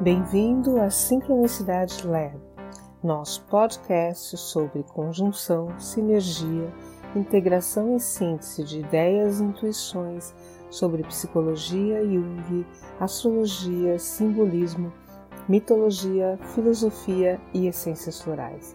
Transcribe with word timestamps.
Bem-vindo 0.00 0.80
à 0.80 0.88
Sincronicidade 0.88 2.06
Lab, 2.06 2.34
nosso 3.04 3.42
podcast 3.42 4.34
sobre 4.34 4.82
conjunção, 4.82 5.78
sinergia, 5.78 6.72
integração 7.14 7.94
e 7.94 8.00
síntese 8.00 8.64
de 8.64 8.80
ideias 8.80 9.40
e 9.40 9.44
intuições 9.44 10.34
sobre 10.70 11.02
psicologia, 11.02 12.02
Jung, 12.02 12.64
astrologia, 12.98 13.98
simbolismo, 13.98 14.90
mitologia, 15.46 16.38
filosofia 16.54 17.38
e 17.52 17.66
essências 17.66 18.22
florais. 18.22 18.74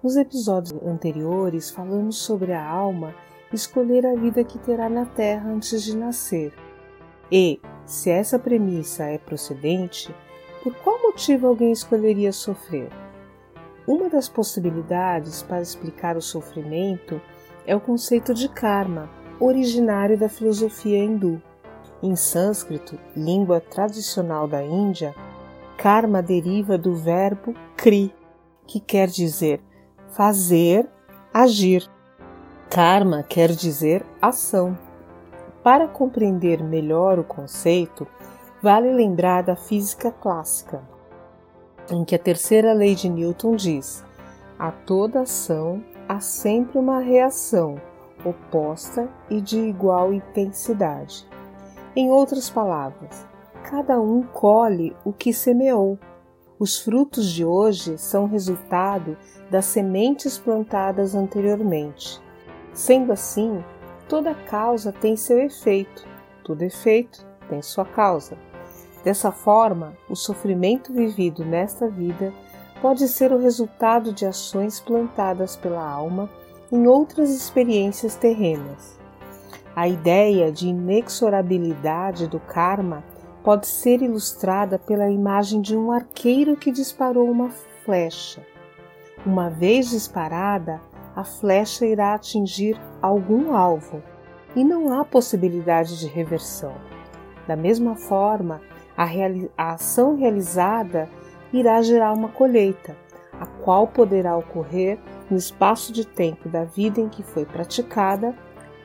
Nos 0.00 0.14
episódios 0.14 0.80
anteriores, 0.84 1.68
falamos 1.68 2.18
sobre 2.18 2.52
a 2.52 2.64
alma 2.64 3.12
escolher 3.52 4.06
a 4.06 4.14
vida 4.14 4.44
que 4.44 4.60
terá 4.60 4.88
na 4.88 5.04
Terra 5.04 5.50
antes 5.50 5.82
de 5.82 5.96
nascer. 5.96 6.54
E, 7.32 7.60
se 7.84 8.08
essa 8.08 8.38
premissa 8.38 9.02
é 9.02 9.18
procedente, 9.18 10.14
por 10.62 10.74
qual 10.74 11.00
motivo 11.02 11.46
alguém 11.46 11.72
escolheria 11.72 12.32
sofrer? 12.32 12.88
Uma 13.86 14.08
das 14.08 14.28
possibilidades 14.28 15.42
para 15.42 15.62
explicar 15.62 16.16
o 16.16 16.22
sofrimento 16.22 17.20
é 17.66 17.74
o 17.74 17.80
conceito 17.80 18.34
de 18.34 18.48
karma, 18.48 19.10
originário 19.38 20.18
da 20.18 20.28
filosofia 20.28 20.98
hindu. 20.98 21.42
Em 22.02 22.14
sânscrito, 22.14 22.98
língua 23.16 23.60
tradicional 23.60 24.46
da 24.46 24.62
Índia, 24.62 25.14
karma 25.76 26.22
deriva 26.22 26.78
do 26.78 26.94
verbo 26.94 27.54
kri, 27.76 28.14
que 28.66 28.80
quer 28.80 29.08
dizer 29.08 29.60
fazer, 30.10 30.88
agir. 31.32 31.88
Karma 32.68 33.22
quer 33.22 33.50
dizer 33.50 34.04
ação. 34.20 34.76
Para 35.62 35.88
compreender 35.88 36.62
melhor 36.62 37.18
o 37.18 37.24
conceito, 37.24 38.06
vale 38.62 38.92
lembrar 38.92 39.42
da 39.42 39.56
física 39.56 40.10
clássica, 40.10 40.82
em 41.90 42.04
que 42.04 42.14
a 42.14 42.18
terceira 42.18 42.72
lei 42.72 42.94
de 42.94 43.08
Newton 43.08 43.56
diz: 43.56 44.04
a 44.58 44.70
toda 44.70 45.22
ação 45.22 45.82
há 46.08 46.20
sempre 46.20 46.78
uma 46.78 46.98
reação 46.98 47.80
oposta 48.24 49.08
e 49.30 49.40
de 49.40 49.58
igual 49.58 50.12
intensidade. 50.12 51.26
Em 51.96 52.10
outras 52.10 52.50
palavras, 52.50 53.26
cada 53.64 53.98
um 54.00 54.22
colhe 54.22 54.94
o 55.04 55.12
que 55.12 55.32
semeou. 55.32 55.98
Os 56.58 56.78
frutos 56.78 57.26
de 57.30 57.42
hoje 57.44 57.96
são 57.96 58.26
resultado 58.26 59.16
das 59.50 59.64
sementes 59.64 60.36
plantadas 60.36 61.14
anteriormente. 61.14 62.20
Sendo 62.74 63.12
assim, 63.12 63.64
toda 64.06 64.34
causa 64.34 64.92
tem 64.92 65.16
seu 65.16 65.38
efeito, 65.38 66.06
todo 66.44 66.62
efeito 66.62 67.26
tem 67.48 67.62
sua 67.62 67.86
causa. 67.86 68.36
Dessa 69.02 69.32
forma, 69.32 69.94
o 70.08 70.14
sofrimento 70.14 70.92
vivido 70.92 71.44
nesta 71.44 71.88
vida 71.88 72.32
pode 72.82 73.08
ser 73.08 73.32
o 73.32 73.38
resultado 73.38 74.12
de 74.12 74.26
ações 74.26 74.80
plantadas 74.80 75.56
pela 75.56 75.82
alma 75.82 76.28
em 76.70 76.86
outras 76.86 77.30
experiências 77.30 78.14
terrenas. 78.14 78.98
A 79.74 79.88
ideia 79.88 80.52
de 80.52 80.68
inexorabilidade 80.68 82.26
do 82.26 82.40
karma 82.40 83.02
pode 83.42 83.66
ser 83.66 84.02
ilustrada 84.02 84.78
pela 84.78 85.10
imagem 85.10 85.60
de 85.60 85.76
um 85.76 85.90
arqueiro 85.90 86.56
que 86.56 86.70
disparou 86.70 87.30
uma 87.30 87.50
flecha. 87.84 88.44
Uma 89.24 89.48
vez 89.48 89.90
disparada, 89.90 90.80
a 91.16 91.24
flecha 91.24 91.86
irá 91.86 92.14
atingir 92.14 92.78
algum 93.00 93.54
alvo 93.54 94.02
e 94.54 94.64
não 94.64 94.92
há 94.92 95.04
possibilidade 95.04 95.98
de 95.98 96.06
reversão. 96.06 96.74
Da 97.46 97.56
mesma 97.56 97.96
forma, 97.96 98.60
a, 99.00 99.06
a 99.56 99.72
ação 99.72 100.14
realizada 100.14 101.08
irá 101.50 101.80
gerar 101.80 102.12
uma 102.12 102.28
colheita, 102.28 102.94
a 103.32 103.46
qual 103.46 103.86
poderá 103.86 104.36
ocorrer 104.36 104.98
no 105.30 105.38
espaço 105.38 105.90
de 105.90 106.06
tempo 106.06 106.50
da 106.50 106.64
vida 106.64 107.00
em 107.00 107.08
que 107.08 107.22
foi 107.22 107.46
praticada 107.46 108.34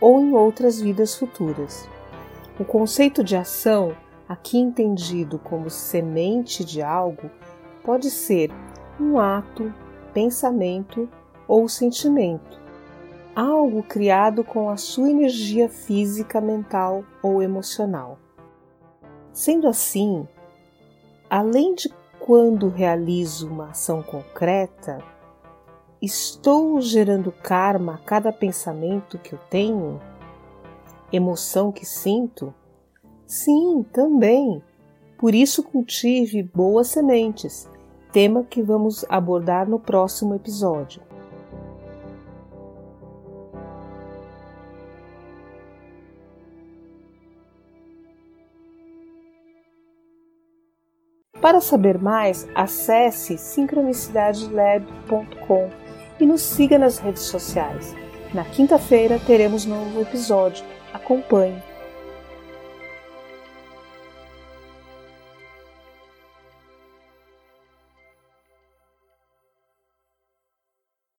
ou 0.00 0.20
em 0.20 0.32
outras 0.32 0.80
vidas 0.80 1.16
futuras. 1.16 1.88
O 2.60 2.64
conceito 2.64 3.24
de 3.24 3.34
ação, 3.34 3.92
aqui 4.28 4.56
entendido 4.56 5.36
como 5.36 5.68
semente 5.68 6.64
de 6.64 6.80
algo, 6.80 7.28
pode 7.82 8.08
ser 8.08 8.52
um 9.00 9.18
ato, 9.18 9.74
pensamento 10.12 11.08
ou 11.48 11.68
sentimento. 11.68 12.60
Algo 13.34 13.82
criado 13.82 14.44
com 14.44 14.70
a 14.70 14.76
sua 14.76 15.10
energia 15.10 15.68
física, 15.68 16.40
mental 16.40 17.02
ou 17.20 17.42
emocional. 17.42 18.16
Sendo 19.34 19.66
assim, 19.66 20.28
além 21.28 21.74
de 21.74 21.92
quando 22.20 22.68
realizo 22.68 23.48
uma 23.48 23.70
ação 23.70 24.00
concreta, 24.00 25.02
estou 26.00 26.80
gerando 26.80 27.32
karma 27.32 27.96
a 27.96 27.98
cada 27.98 28.32
pensamento 28.32 29.18
que 29.18 29.32
eu 29.32 29.38
tenho? 29.50 30.00
Emoção 31.12 31.72
que 31.72 31.84
sinto? 31.84 32.54
Sim, 33.26 33.84
também. 33.92 34.62
Por 35.18 35.34
isso 35.34 35.64
cultive 35.64 36.40
boas 36.40 36.86
sementes, 36.86 37.68
tema 38.12 38.44
que 38.44 38.62
vamos 38.62 39.04
abordar 39.08 39.68
no 39.68 39.80
próximo 39.80 40.36
episódio. 40.36 41.02
Para 51.44 51.60
saber 51.60 51.98
mais, 51.98 52.48
acesse 52.54 53.36
sincronicidadelab.com 53.36 55.68
e 56.18 56.24
nos 56.24 56.40
siga 56.40 56.78
nas 56.78 56.98
redes 56.98 57.24
sociais. 57.24 57.94
Na 58.32 58.44
quinta-feira 58.44 59.20
teremos 59.26 59.66
novo 59.66 60.00
episódio. 60.00 60.64
Acompanhe! 60.94 61.62